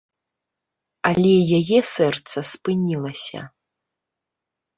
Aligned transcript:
Але 1.09 1.33
яе 1.59 1.79
сэрца 1.95 2.37
спынілася. 2.53 3.39